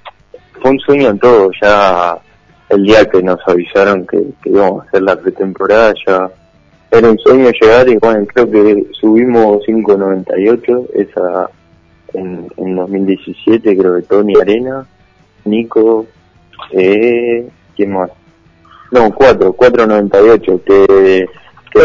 fue 0.62 0.72
un 0.72 0.80
sueño 0.80 1.10
en 1.10 1.20
todo, 1.20 1.50
ya 1.62 2.18
el 2.70 2.84
día 2.84 3.06
que 3.06 3.22
nos 3.22 3.40
avisaron 3.48 4.06
que, 4.08 4.24
íbamos 4.46 4.84
a 4.84 4.88
hacer 4.88 5.02
la 5.04 5.16
pretemporada 5.16 5.94
ya 6.06 6.30
era 6.92 7.10
un 7.10 7.18
sueño 7.20 7.50
llegar 7.60 7.90
y 7.90 7.98
bueno, 7.98 8.26
creo 8.34 8.50
que 8.50 8.88
subimos 9.00 9.64
5.98 9.66 10.90
esa 10.94 11.50
en, 12.14 12.48
en 12.58 12.76
2017, 12.76 13.78
creo 13.78 13.96
que 13.96 14.02
Tony 14.04 14.34
Arena, 14.40 14.86
Nico, 15.46 16.06
eh, 16.72 17.48
¿quién 17.76 17.94
más? 17.94 18.12
No, 18.94 19.12
4, 19.12 19.56
4.98, 19.56 20.64
que, 20.64 21.26
que 21.72 21.80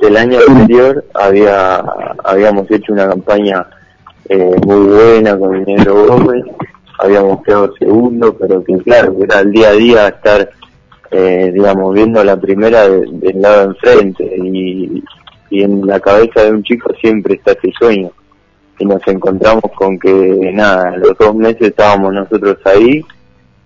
el, 0.00 0.16
año 0.16 0.38
anterior 0.48 1.04
había 1.14 1.84
habíamos 2.24 2.68
hecho 2.68 2.92
una 2.92 3.08
campaña 3.08 3.64
eh, 4.28 4.56
muy 4.66 4.86
buena 4.86 5.38
con 5.38 5.54
el 5.54 5.64
Negro 5.64 6.06
Gómez 6.06 6.44
habíamos 6.98 7.44
quedado 7.44 7.72
segundo, 7.78 8.36
pero 8.36 8.64
que 8.64 8.76
claro, 8.78 9.14
era 9.22 9.38
el 9.38 9.52
día 9.52 9.68
a 9.68 9.72
día 9.72 10.08
estar, 10.08 10.50
eh, 11.12 11.52
digamos, 11.54 11.94
viendo 11.94 12.24
la 12.24 12.36
primera 12.36 12.88
del 12.88 13.40
lado 13.40 13.70
enfrente 13.70 14.24
y, 14.24 15.02
y 15.50 15.62
en 15.62 15.86
la 15.86 16.00
cabeza 16.00 16.42
de 16.42 16.50
un 16.50 16.64
chico 16.64 16.92
siempre 17.00 17.34
está 17.34 17.52
ese 17.52 17.72
sueño. 17.78 18.10
Y 18.80 18.84
nos 18.84 19.06
encontramos 19.06 19.64
con 19.76 19.96
que, 19.96 20.50
nada, 20.52 20.96
los 20.96 21.16
dos 21.18 21.36
meses 21.36 21.68
estábamos 21.68 22.12
nosotros 22.12 22.56
ahí 22.64 23.04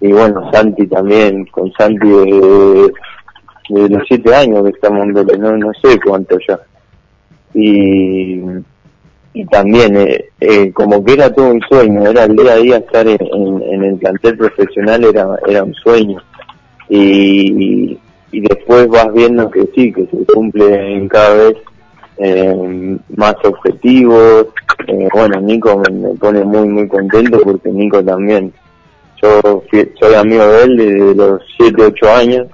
y 0.01 0.13
bueno, 0.13 0.51
Santi 0.53 0.87
también, 0.87 1.47
con 1.47 1.73
Santi 1.73 2.09
de, 2.09 2.93
los 3.69 4.03
siete 4.07 4.35
años 4.35 4.63
que 4.65 4.71
estamos 4.71 5.05
en 5.05 5.41
no, 5.41 5.57
no 5.57 5.73
sé 5.83 5.99
cuánto 6.01 6.37
ya. 6.47 6.59
Y 7.55 8.43
y 9.37 9.45
también 9.45 9.95
eh, 9.99 10.31
eh, 10.41 10.73
como 10.73 11.05
que 11.05 11.13
era 11.13 11.31
todo 11.31 11.51
un 11.51 11.61
sueño, 11.69 12.09
era 12.09 12.25
el 12.25 12.35
día 12.35 12.53
a 12.55 12.57
día 12.57 12.77
estar 12.79 13.07
en, 13.07 13.85
el 13.85 13.97
plantel 13.97 14.39
profesional 14.39 15.05
era, 15.05 15.29
era 15.47 15.63
un 15.63 15.75
sueño 15.75 16.19
y, 16.89 17.99
y, 18.33 18.41
después 18.41 18.89
vas 18.89 19.13
viendo 19.13 19.51
que 19.51 19.69
sí, 19.75 19.93
que 19.93 20.07
se 20.07 20.25
cumplen 20.33 21.07
cada 21.09 21.35
vez 21.35 21.57
eh, 22.17 22.97
más 23.15 23.35
objetivos, 23.45 24.47
bueno, 25.13 25.39
Nico 25.43 25.83
me, 25.91 26.15
pone 26.15 26.43
muy 26.43 26.67
muy 26.67 26.89
contento 26.89 27.39
porque 27.45 27.69
Nico 27.69 28.03
también, 28.03 28.55
yo 29.23 29.63
soy 30.01 30.15
amigo 30.15 30.47
de 30.47 30.63
él 30.65 30.77
desde 30.77 31.15
los 31.15 31.43
7, 31.59 31.83
8 31.85 32.11
años, 32.15 32.47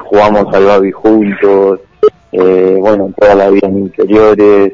jugamos 0.00 0.54
al 0.54 0.64
Babi 0.64 0.92
juntos, 0.92 1.80
bueno, 2.32 3.12
toda 3.18 3.34
la 3.34 3.50
vida 3.50 3.68
en 3.68 3.78
inferiores, 3.78 4.72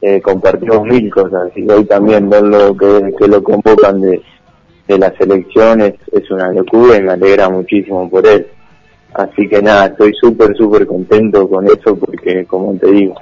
eh, 0.00 0.20
compartimos 0.20 0.84
mil 0.84 1.10
cosas 1.10 1.50
y 1.56 1.68
hoy 1.70 1.84
también 1.84 2.28
verlo 2.28 2.76
que, 2.76 3.12
que 3.18 3.28
lo 3.28 3.42
convocan 3.42 4.00
de, 4.00 4.22
de 4.86 4.98
las 4.98 5.12
elecciones 5.20 5.94
es 6.12 6.30
una 6.30 6.52
locura 6.52 6.96
y 6.96 7.02
me 7.02 7.12
alegra 7.12 7.48
muchísimo 7.48 8.08
por 8.08 8.26
él. 8.26 8.46
Así 9.14 9.48
que 9.48 9.62
nada, 9.62 9.86
estoy 9.86 10.12
súper, 10.14 10.54
súper 10.56 10.86
contento 10.86 11.48
con 11.48 11.66
eso 11.66 11.96
porque, 11.96 12.44
como 12.44 12.74
te 12.76 12.90
digo, 12.90 13.14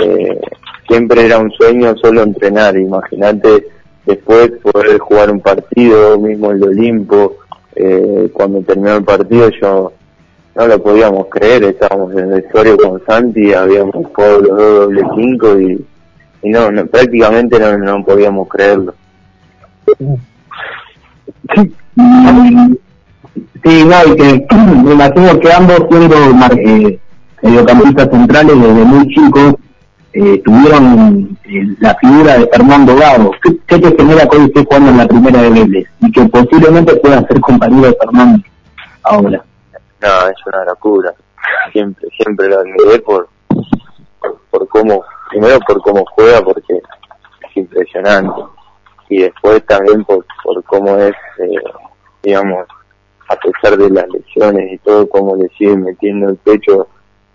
eh, 0.00 0.40
siempre 0.88 1.26
era 1.26 1.38
un 1.38 1.50
sueño 1.50 1.96
solo 1.96 2.22
entrenar. 2.22 2.76
Imagínate 2.76 3.66
después 4.06 4.50
poder 4.62 4.98
jugar 4.98 5.30
un 5.30 5.40
partido, 5.40 6.18
mismo 6.18 6.52
el 6.52 6.62
Olimpo, 6.62 7.36
eh, 7.74 8.30
cuando 8.32 8.62
terminó 8.62 8.96
el 8.96 9.04
partido 9.04 9.50
yo 9.60 9.92
no 10.54 10.66
lo 10.66 10.82
podíamos 10.82 11.26
creer, 11.26 11.64
estábamos 11.64 12.12
en 12.12 12.20
el 12.20 12.26
vestuario 12.40 12.78
con 12.78 13.04
Santi, 13.04 13.52
habíamos 13.52 13.94
jugado 14.06 14.40
los 14.40 14.56
dos 14.56 14.80
doble 14.80 15.02
cinco 15.14 15.60
y 15.60 15.84
no, 16.48 16.86
prácticamente 16.86 17.58
no, 17.58 17.76
no 17.76 18.04
podíamos 18.04 18.48
creerlo. 18.48 18.94
Sí 23.64 23.84
no, 23.84 24.04
y 24.06 24.16
que 24.16 24.46
me 24.84 24.92
imagino 24.92 25.40
que 25.40 25.52
ambos 25.52 25.82
siendo 25.90 26.16
eh, 26.56 26.98
mediocampistas 27.42 28.08
centrales 28.10 28.60
desde 28.60 28.84
muy 28.84 29.08
chicos 29.08 29.54
eh, 30.18 30.40
tuvieron 30.42 31.38
eh, 31.44 31.76
la 31.78 31.94
figura 31.96 32.38
de 32.38 32.46
Fernando 32.46 32.96
Gago. 32.96 33.32
¿Qué, 33.42 33.58
qué 33.66 33.78
te 33.78 33.94
genera 33.96 34.26
que 34.26 34.38
hoy 34.38 34.44
esté 34.46 34.64
jugando 34.64 34.90
en 34.90 34.96
la 34.96 35.06
primera 35.06 35.42
de 35.42 35.50
Vélez? 35.50 35.86
Y 36.00 36.10
que 36.10 36.24
posiblemente 36.24 36.96
pueda 36.96 37.26
ser 37.26 37.38
compañero 37.38 37.88
de 37.88 37.96
Fernando 37.96 38.42
ahora. 39.02 39.44
No, 40.00 40.28
es 40.28 40.36
una 40.46 40.64
locura. 40.64 41.14
Siempre, 41.70 42.08
siempre 42.16 42.48
lo 42.48 42.60
admiré 42.60 42.98
por, 43.00 43.28
por, 44.50 44.68
cómo 44.68 45.04
primero 45.28 45.58
por 45.66 45.82
cómo 45.82 46.02
juega, 46.14 46.40
porque 46.40 46.74
es 46.74 47.56
impresionante, 47.56 48.40
y 49.10 49.22
después 49.22 49.64
también 49.66 50.02
por, 50.04 50.24
por 50.42 50.64
cómo 50.64 50.96
es, 50.96 51.14
eh, 51.40 51.60
digamos, 52.22 52.66
a 53.28 53.36
pesar 53.36 53.76
de 53.76 53.90
las 53.90 54.08
lesiones 54.08 54.72
y 54.72 54.78
todo, 54.78 55.06
como 55.08 55.36
le 55.36 55.48
sigue 55.58 55.76
metiendo 55.76 56.30
el 56.30 56.36
pecho 56.36 56.88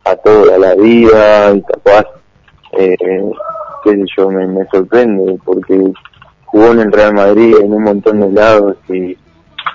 a 0.04 0.16
toda 0.16 0.58
la 0.58 0.74
vida 0.74 1.54
y 1.54 1.62
capaz, 1.62 2.06
eh, 2.74 2.96
qué 3.84 3.92
sé 3.92 4.04
yo, 4.18 4.30
me, 4.30 4.48
me 4.48 4.66
sorprende 4.68 5.38
porque 5.44 5.92
jugó 6.46 6.72
en 6.72 6.80
el 6.80 6.92
Real 6.92 7.14
Madrid 7.14 7.56
en 7.62 7.74
un 7.74 7.84
montón 7.84 8.20
de 8.22 8.32
lados 8.32 8.78
y, 8.90 9.18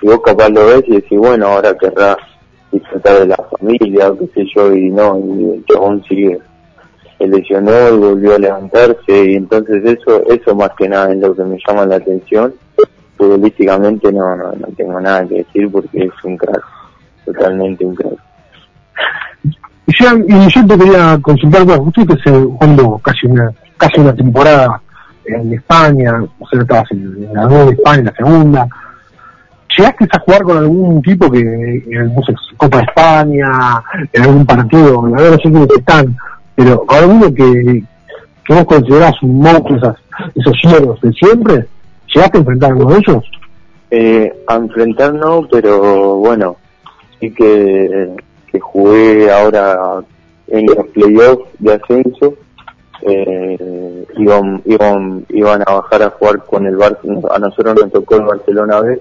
y 0.01 0.05
vos 0.05 0.21
capaz 0.23 0.49
lo 0.49 0.67
ves 0.67 0.83
y 0.87 0.95
decís, 0.95 1.17
bueno, 1.17 1.47
ahora 1.47 1.75
querrá 1.77 2.17
disfrutar 2.71 3.19
de 3.19 3.27
la 3.27 3.37
familia, 3.57 4.13
qué 4.19 4.27
sé 4.33 4.47
yo, 4.55 4.73
y 4.73 4.89
no, 4.89 5.17
y 5.17 5.55
el 5.55 5.65
chabón 5.65 6.03
sigue, 6.07 6.39
se 7.17 7.27
lesionó 7.27 7.89
y 7.89 7.97
volvió 7.97 8.35
a 8.35 8.39
levantarse, 8.39 9.31
y 9.31 9.35
entonces 9.35 9.83
eso, 9.85 10.23
eso 10.27 10.55
más 10.55 10.69
que 10.77 10.87
nada 10.87 11.11
es 11.11 11.19
lo 11.19 11.35
que 11.35 11.43
me 11.43 11.57
llama 11.67 11.85
la 11.85 11.95
atención. 11.95 12.53
Futbolísticamente 13.17 14.11
no, 14.11 14.35
no, 14.35 14.51
no 14.51 14.67
tengo 14.75 15.01
nada 15.01 15.27
que 15.27 15.35
decir 15.35 15.71
porque 15.71 16.03
es 16.03 16.23
un 16.23 16.37
crack, 16.37 16.63
totalmente 17.25 17.83
un 17.83 17.95
crack. 17.95 18.13
Y 19.87 20.03
yo, 20.03 20.17
y 20.27 20.49
yo 20.49 20.67
te 20.67 20.77
quería 20.77 21.17
consultar, 21.21 21.63
bueno, 21.63 21.83
usted 21.83 22.05
que 22.05 22.21
se 22.21 22.31
jugando 22.31 22.97
casi 22.99 23.25
una, 23.25 23.51
casi 23.77 24.01
una 24.01 24.13
temporada 24.13 24.81
en 25.25 25.53
España, 25.53 26.21
o 26.39 26.47
sea, 26.47 26.61
estabas 26.61 26.91
en, 26.91 27.23
en 27.23 27.33
la 27.33 27.47
de 27.47 27.71
España, 27.71 27.99
en 27.99 28.05
la 28.05 28.13
segunda. 28.13 28.67
¿Llegaste 29.77 30.07
a 30.11 30.19
jugar 30.19 30.43
con 30.43 30.57
algún 30.57 31.01
tipo 31.01 31.31
que, 31.31 31.39
en 31.39 32.13
no 32.13 32.21
Copa 32.57 32.77
de 32.77 32.83
España, 32.83 33.47
en 34.11 34.23
algún 34.23 34.45
partido, 34.45 35.03
verdad 35.03 35.31
no 35.31 35.37
sé 35.37 35.41
quiénes 35.43 35.69
están, 35.77 36.17
pero 36.55 36.83
alguno 36.89 37.33
que, 37.33 37.83
que 38.45 38.53
vos 38.53 38.65
considerás 38.65 39.13
un 39.21 39.39
monstruo, 39.39 39.77
esas, 39.77 39.95
esos 40.35 40.53
hieros 40.63 40.99
de 41.01 41.13
siempre, 41.13 41.67
¿llegaste 42.13 42.37
a 42.37 42.41
enfrentar 42.41 42.71
a 42.71 42.75
de 42.75 42.97
ellos? 42.97 43.23
Eh, 43.91 44.43
a 44.47 44.55
enfrentar 44.55 45.13
no, 45.13 45.47
pero 45.49 46.15
bueno, 46.15 46.57
sí 47.19 47.31
que, 47.31 48.15
que 48.51 48.59
jugué 48.59 49.31
ahora 49.31 50.01
en 50.47 50.65
los 50.65 50.87
playoffs 50.87 51.49
de 51.59 51.73
ascenso. 51.73 52.33
Eh, 53.03 54.05
iban, 54.17 54.61
iban, 54.65 55.25
iban 55.29 55.61
a 55.67 55.73
bajar 55.73 56.01
a 56.01 56.09
jugar 56.09 56.43
con 56.45 56.65
el 56.65 56.75
Bar 56.75 56.97
a 57.29 57.37
nosotros 57.37 57.75
nos 57.75 57.91
tocó 57.91 58.15
el 58.15 58.23
Barcelona 58.23 58.81
B 58.81 58.99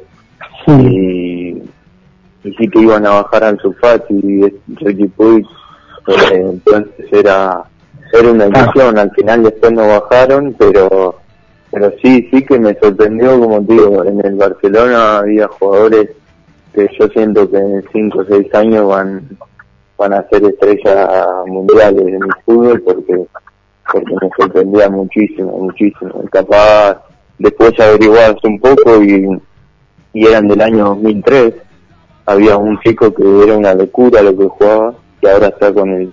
y, 0.66 1.62
y 2.44 2.52
sí 2.58 2.68
que 2.68 2.80
iban 2.80 3.06
a 3.06 3.22
bajar 3.22 3.44
al 3.44 3.58
Sufati 3.58 4.14
y 4.14 4.74
Ricky 4.74 5.06
Puig, 5.06 5.46
eh, 6.08 6.42
entonces 6.44 7.06
era, 7.10 7.64
era 8.12 8.30
una 8.30 8.46
ilusión, 8.46 8.98
al 8.98 9.10
final 9.12 9.44
después 9.44 9.72
no 9.72 9.88
bajaron, 9.88 10.54
pero 10.58 11.16
pero 11.70 11.92
sí, 12.02 12.28
sí 12.30 12.44
que 12.44 12.58
me 12.58 12.74
sorprendió, 12.78 13.38
como 13.38 13.62
te 13.64 13.72
digo, 13.72 14.04
en 14.04 14.24
el 14.24 14.34
Barcelona 14.36 15.18
había 15.18 15.48
jugadores 15.48 16.10
que 16.76 16.88
yo 17.00 17.08
siento 17.08 17.50
que 17.50 17.56
en 17.56 17.82
5 17.90 18.18
o 18.18 18.24
6 18.24 18.54
años 18.54 18.86
van 18.86 19.28
van 19.98 20.12
a 20.12 20.28
ser 20.28 20.44
estrellas 20.44 21.08
mundiales 21.46 22.04
de 22.04 22.18
mi 22.18 22.28
fútbol 22.44 22.82
porque 22.82 23.26
porque 23.90 24.14
me 24.14 24.30
sorprendía 24.36 24.90
muchísimo, 24.90 25.58
muchísimo. 25.58 26.22
Capaz 26.30 27.02
después 27.38 27.78
averiguabas 27.78 28.36
un 28.44 28.58
poco 28.58 29.02
y, 29.02 29.26
y 30.12 30.26
eran 30.26 30.48
del 30.48 30.60
año 30.60 30.86
2003. 30.86 31.54
Había 32.26 32.56
un 32.56 32.78
chico 32.80 33.14
que 33.14 33.22
era 33.44 33.56
una 33.56 33.74
locura 33.74 34.22
lo 34.22 34.36
que 34.36 34.48
jugaba 34.48 34.94
y 35.22 35.26
ahora 35.28 35.46
está 35.46 35.72
con 35.72 35.88
el, 35.90 36.12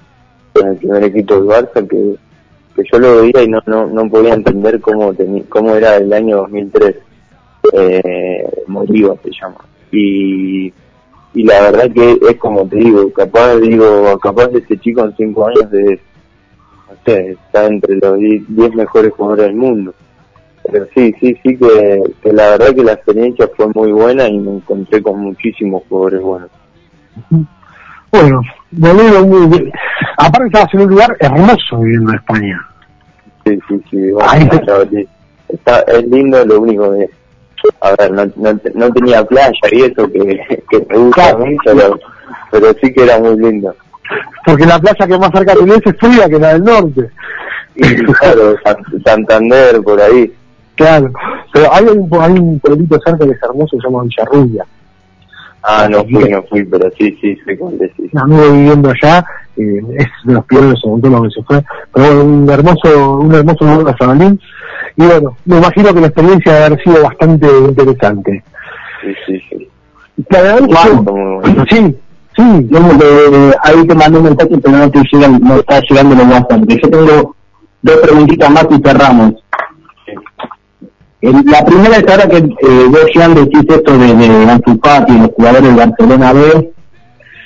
con 0.53 0.67
el 0.67 0.77
primer 0.77 1.03
equipo 1.03 1.34
del 1.34 1.46
Barça 1.46 1.88
que, 1.88 2.15
que 2.75 2.84
yo 2.91 3.00
lo 3.00 3.22
veía 3.22 3.41
y 3.43 3.48
no, 3.48 3.60
no, 3.65 3.88
no 3.88 4.08
podía 4.08 4.36
entender 4.36 4.79
cómo, 4.79 5.12
cómo 5.50 5.75
era 5.75 5.96
el 5.98 6.13
año 6.13 6.38
2003. 6.38 6.96
Eh, 7.74 8.43
Moriba 8.67 9.15
se 9.24 9.32
llama. 9.32 9.58
Y, 9.93 10.73
y 11.35 11.43
la 11.43 11.62
verdad 11.62 11.91
que 11.93 12.19
es 12.29 12.38
como 12.38 12.67
te 12.67 12.77
digo, 12.77 13.12
capaz 13.13 13.57
digo, 13.57 14.17
capaz 14.19 14.50
ese 14.53 14.77
chico 14.79 15.05
en 15.05 15.15
cinco 15.15 15.47
años 15.47 15.69
de 15.71 16.00
no 16.89 16.96
sé, 17.05 17.31
está 17.31 17.65
entre 17.68 17.96
los 17.98 18.18
10 18.20 18.75
mejores 18.75 19.13
jugadores 19.13 19.46
del 19.46 19.55
mundo. 19.55 19.94
Pero 20.72 20.85
sí, 20.96 21.13
sí, 21.20 21.37
sí 21.44 21.57
que, 21.57 22.01
que 22.22 22.33
la 22.33 22.51
verdad 22.51 22.74
que 22.74 22.83
la 22.83 22.94
experiencia 22.94 23.50
fue 23.55 23.68
muy 23.74 23.91
buena 23.91 24.27
y 24.27 24.39
me 24.39 24.55
encontré 24.55 25.01
con 25.01 25.20
muchísimos 25.20 25.83
jugadores 25.89 26.22
buenos. 26.22 26.50
Bueno, 28.11 28.41
alegro 28.81 29.25
muy 29.25 29.48
bien. 29.48 29.72
Aparte 30.18 30.48
estabas 30.48 30.74
en 30.74 30.81
un 30.81 30.89
lugar 30.89 31.18
hermoso 31.20 31.79
viviendo 31.79 32.11
en 32.11 32.18
España. 32.18 32.68
Sí, 33.46 33.59
sí, 33.68 33.81
sí. 33.89 34.11
bueno, 34.11 35.05
está, 35.50 35.79
es 35.81 36.07
lindo, 36.07 36.46
lo 36.46 36.61
único 36.61 36.94
que, 36.94 37.09
a 37.81 37.95
ver, 37.95 38.11
no, 38.11 38.25
no, 38.35 38.59
no 38.75 38.91
tenía 38.93 39.23
playa 39.25 39.51
y 39.71 39.81
eso 39.83 40.09
que, 40.11 40.61
que 40.69 40.85
me 40.89 40.97
gusta 40.97 41.29
a 41.29 41.37
mí, 41.37 41.55
pero, 41.63 41.99
pero 42.51 42.67
sí 42.81 42.93
que 42.93 43.03
era 43.03 43.19
muy 43.19 43.37
lindo. 43.37 43.73
Porque 44.45 44.65
la 44.65 44.79
playa 44.79 45.07
que 45.07 45.17
más 45.17 45.31
cerca 45.33 45.53
tenés 45.55 45.79
es 45.85 45.97
fría 45.97 46.27
que 46.29 46.39
la 46.39 46.53
del 46.53 46.63
norte. 46.63 47.09
Y 47.75 47.95
claro, 48.05 48.55
San- 48.63 49.03
Santander, 49.05 49.81
por 49.81 49.99
ahí. 50.01 50.31
Claro, 50.75 51.11
pero 51.53 51.71
hay 51.73 51.85
un, 51.85 52.09
hay 52.21 52.31
un 52.33 52.59
pueblito 52.59 52.99
cerca 53.05 53.25
que 53.25 53.31
es 53.31 53.43
hermoso 53.43 53.77
que 53.77 53.81
se 53.81 53.87
llama 53.87 54.03
Villarrubia. 54.03 54.65
Ah, 55.61 55.87
no 55.89 56.03
fui, 56.03 56.29
no 56.29 56.43
fui, 56.43 56.63
pero 56.65 56.89
sí, 56.97 57.17
sí, 57.21 57.37
sé 57.45 57.57
cuál 57.57 57.77
decís. 57.77 58.09
Un 58.11 58.19
amigo 58.19 58.51
viviendo 58.51 58.89
allá, 58.89 59.25
eh, 59.57 59.81
es 59.98 60.07
de 60.24 60.33
los 60.33 60.46
pioneros 60.46 60.81
en 60.83 61.01
todo 61.01 61.11
lo 61.11 61.24
que 61.24 61.29
se 61.29 61.44
fue. 61.44 61.63
Pero 61.94 62.07
bueno, 62.07 62.24
un 62.24 62.50
hermoso, 62.50 63.18
un 63.20 63.35
hermoso 63.35 63.66
lugar 63.66 63.85
de 63.85 63.98
Sabalín. 63.98 64.39
Y 64.96 65.05
bueno, 65.05 65.35
me 65.46 65.57
imagino 65.57 65.94
que 65.94 66.01
la 66.01 66.07
experiencia 66.07 66.53
debe 66.53 66.66
haber 66.66 66.83
sido 66.83 67.03
bastante 67.03 67.48
interesante. 67.48 68.44
Sí, 69.01 69.13
sí, 69.25 69.42
sí. 69.50 69.70
Te 70.29 70.37
agradezco. 70.37 70.74
Fue 70.75 70.94
muy 70.94 71.39
bueno. 71.42 71.66
Sí, 71.70 71.96
sí, 72.35 72.70
ahí 73.63 73.87
te 73.87 73.96
mandé 73.96 74.18
un 74.18 74.24
mensaje, 74.24 74.57
pero 74.63 74.77
no 74.77 74.92
te 74.92 75.01
llega, 75.11 75.27
no 75.27 75.55
está 75.55 75.81
llegando 75.81 76.16
los 76.16 76.27
WhatsApp. 76.27 76.59
Porque 76.59 76.79
yo 76.81 76.89
tengo 76.89 77.35
dos 77.81 77.98
preguntitas 77.98 78.50
más 78.50 78.68
y 78.70 78.81
cerramos. 78.83 79.33
La 81.22 81.63
primera 81.63 81.96
es 81.96 82.07
ahora 82.09 82.27
que 82.27 82.37
eh, 82.37 82.85
vos, 82.89 83.05
Jean, 83.13 83.33
decís 83.33 83.61
esto 83.70 83.98
de, 83.98 84.13
de 84.13 84.25
y 85.07 85.18
los 85.18 85.29
jugadores 85.35 85.63
del 85.63 85.75
Barcelona 85.75 86.33
B. 86.33 86.74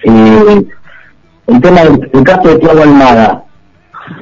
Eh, 0.03 0.65
el 1.47 1.61
tema 1.61 1.81
del 1.81 2.09
el 2.13 2.23
caso 2.23 2.49
de 2.49 2.59
Thiago 2.59 2.81
Almada. 2.81 3.43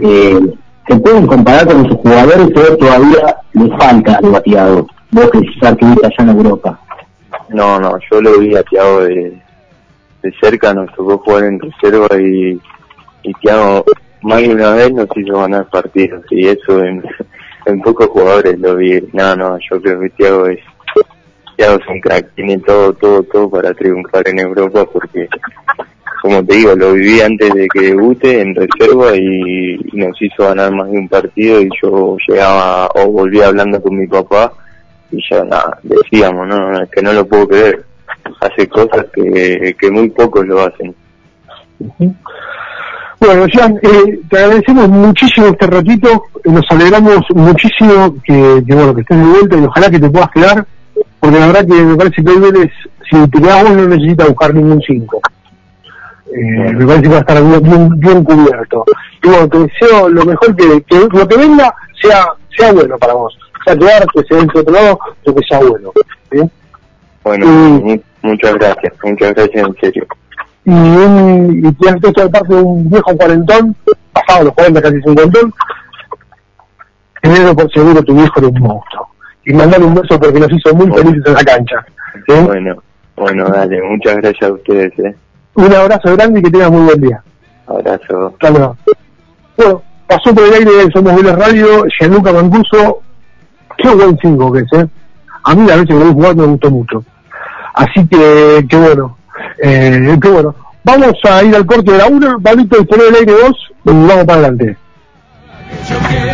Eh, 0.02 0.40
¿Se 0.88 0.96
pueden 0.98 1.26
comparar 1.26 1.66
con 1.66 1.86
esos 1.86 1.98
jugadores 1.98 2.48
o 2.56 2.78
todavía 2.78 3.38
les 3.54 3.70
falta 3.78 4.16
algo 4.18 4.38
a 4.38 4.42
Thiago? 4.42 4.88
Vos 5.12 5.32
que 5.32 5.40
viste 5.40 5.68
allá 5.68 6.16
en 6.20 6.30
Europa. 6.30 6.80
No, 7.50 7.80
no, 7.80 7.98
yo 8.12 8.22
lo 8.22 8.40
vi 8.40 8.56
a 8.56 8.64
Thiago 8.64 9.02
de, 9.02 9.42
de 10.22 10.34
cerca, 10.42 10.74
nos 10.74 10.94
tocó 10.94 11.18
jugar 11.20 11.46
en 11.46 11.60
reserva 11.60 12.08
y, 12.20 12.60
y 13.24 13.34
Thiago 13.36 13.84
más 14.26 14.42
de 14.42 14.56
una 14.56 14.72
vez 14.72 14.92
nos 14.92 15.08
hizo 15.16 15.40
ganar 15.40 15.70
partidos 15.70 16.26
y 16.32 16.48
eso 16.48 16.84
en, 16.84 17.04
pocos 17.84 18.08
jugadores 18.08 18.60
lo 18.60 18.76
vi. 18.76 19.00
No, 19.14 19.36
no, 19.36 19.58
yo 19.70 19.80
creo 19.82 20.00
que 20.00 20.10
Thiago 20.10 20.48
es, 20.48 20.60
Thiago 21.56 21.80
es 21.80 21.88
un 21.88 22.02
crack, 22.02 22.34
tiene 22.34 22.58
todo, 22.60 22.94
todo, 22.94 23.22
todo 23.24 23.50
para 23.50 23.74
triunfar 23.76 24.28
en 24.28 24.40
Europa 24.40 24.86
porque, 24.92 25.30
como 26.26 26.44
te 26.44 26.56
digo, 26.56 26.76
lo 26.76 26.94
viví 26.94 27.22
antes 27.22 27.54
de 27.54 27.68
que 27.68 27.82
debute 27.82 28.42
en 28.42 28.56
reserva 28.56 29.16
y, 29.16 29.78
nos 29.94 30.20
hizo 30.20 30.44
ganar 30.44 30.72
más 30.72 30.90
de 30.90 30.98
un 30.98 31.08
partido 31.08 31.62
y 31.62 31.70
yo 31.80 32.18
llegaba 32.28 32.90
o 32.96 33.12
volvía 33.12 33.48
hablando 33.48 33.80
con 33.80 33.96
mi 33.96 34.08
papá 34.08 34.52
y 35.12 35.22
ya 35.30 35.44
nada, 35.44 35.78
decíamos, 35.84 36.48
no, 36.48 36.82
es 36.82 36.90
que 36.90 37.04
no 37.04 37.14
lo 37.14 37.28
puedo 37.28 37.48
creer. 37.48 37.86
Hace 38.42 38.68
cosas 38.68 39.06
que, 39.14 39.76
que 39.80 39.92
muy 39.92 40.10
pocos 40.10 40.48
lo 40.48 40.62
hacen. 40.62 40.96
Bueno, 43.20 43.46
Jean, 43.46 43.80
eh, 43.84 44.20
te 44.28 44.38
agradecemos 44.40 44.90
muchísimo 44.90 45.48
este 45.48 45.68
ratito, 45.68 46.24
nos 46.46 46.66
alegramos 46.70 47.20
muchísimo 47.36 48.16
que, 48.24 48.64
bueno 48.66 48.96
que 48.96 49.02
estés 49.02 49.18
de 49.18 49.26
vuelta 49.26 49.58
y 49.58 49.64
ojalá 49.64 49.90
que 49.92 50.00
te 50.00 50.10
puedas 50.10 50.32
quedar, 50.32 50.66
porque 51.20 51.40
la 51.40 51.48
verdad 51.48 51.68
que 51.68 51.84
me 51.84 51.96
parece 51.96 52.24
que 52.24 52.32
hoy 52.32 52.40
Vélez, 52.40 52.72
si 53.12 53.30
te 53.30 53.40
quedas 53.40 53.64
vos 53.64 53.76
no 53.76 53.88
necesita 53.88 54.26
buscar 54.26 54.56
ningún 54.56 54.82
5. 54.82 55.22
Eh, 56.28 56.74
me 56.74 56.86
parece 56.86 57.04
que 57.04 57.10
va 57.10 57.18
a 57.18 57.20
estar 57.20 57.42
bien, 57.98 58.24
cubierto. 58.24 58.84
Y 59.24 59.28
bueno, 59.30 59.48
te 59.50 59.60
deseo 59.60 60.10
lo 60.10 60.26
mejor 60.26 60.56
que, 60.56 60.82
que 60.84 61.00
lo 61.12 61.28
que 61.28 61.38
venga 61.38 61.74
sea 62.02 62.26
sea 62.58 62.72
bueno 62.74 62.98
para 62.98 63.14
vos. 63.14 63.38
Sea 63.66 63.76
quedarte, 63.76 64.24
sea 64.28 64.38
dentro 64.38 64.62
de 64.64 64.72
otro 64.72 64.74
lado, 64.74 65.00
pero 65.24 65.36
que 65.36 65.44
sea 65.48 65.60
bueno. 65.60 65.92
¿eh? 66.32 66.48
Bueno, 67.24 67.48
mu- 67.48 68.02
muchas 68.22 68.54
gracias, 68.56 68.94
muchas 69.04 69.34
gracias 69.34 69.68
en 69.68 69.76
serio. 69.82 70.08
y 70.66 70.72
un 70.72 71.62
y 71.66 71.72
tienes 71.74 72.04
esto 72.04 72.24
de 72.24 72.30
parte 72.30 72.54
de 72.56 72.62
un 72.62 72.90
viejo 72.90 73.16
cuarentón, 73.18 73.76
pasado 74.14 74.46
los 74.46 74.54
40, 74.54 74.82
casi 74.82 75.02
cincuentón, 75.02 75.54
tenelo 77.22 77.56
por 77.56 77.72
seguro 77.72 78.04
tu 78.04 78.14
viejo 78.16 78.34
era 78.40 78.48
un 78.48 78.60
monstruo. 78.60 79.08
Y 79.46 79.54
mandarle 79.54 79.86
un 79.86 79.96
beso 79.96 80.20
porque 80.20 80.40
nos 80.40 80.52
hizo 80.52 80.74
muy 80.76 80.88
felices 80.92 81.24
en 81.26 81.34
la 81.34 81.44
cancha. 81.44 81.86
Bueno, 82.46 82.76
bueno, 83.16 83.46
dale, 83.50 83.82
muchas 83.84 84.18
gracias 84.18 84.50
a 84.50 84.54
ustedes, 84.54 84.92
eh. 85.00 85.16
Un 85.56 85.74
abrazo 85.74 86.16
grande 86.16 86.40
y 86.40 86.44
que 86.44 86.52
tengas 86.52 86.72
muy 86.72 86.84
buen 86.86 87.02
día. 87.02 87.24
Abrazo. 87.68 88.28
Hasta 88.34 88.50
luego. 88.50 88.78
Bueno, 89.58 89.82
pasó 90.08 90.36
por 90.36 90.44
el 90.44 90.54
aire 90.54 90.72
de 90.72 90.92
Somos 90.92 91.16
Vélez 91.16 91.36
Radio, 91.36 91.86
Gianluca 91.98 92.34
Mancuso, 92.34 93.02
qué 93.78 93.90
buen 93.90 94.18
5 94.22 94.52
que 94.52 94.60
es, 94.60 94.74
¿eh? 94.74 94.88
A 95.44 95.56
mí 95.56 95.66
la 95.68 95.76
vez 95.78 95.86
que 95.86 95.94
lo 95.94 96.06
vi 96.06 96.14
jugar 96.14 96.36
me 96.36 96.46
gustó 96.46 96.72
mucho. 96.72 97.04
Así 97.74 98.06
que, 98.08 98.66
que 98.70 98.78
bueno, 98.78 99.18
Eh, 99.62 100.18
que 100.22 100.30
bueno, 100.30 100.56
vamos 100.84 101.14
a 101.30 101.44
ir 101.44 101.56
al 101.56 101.66
corte 101.66 101.92
de 101.92 101.98
la 101.98 102.08
1, 102.08 102.40
Pablito, 102.42 102.78
el 102.78 103.16
aire 103.16 103.32
2 103.32 103.52
y 103.86 103.90
vamos 103.90 104.26
para 104.26 104.40
adelante. 104.40 104.78
Yo 105.90 105.96
quiero 106.08 106.26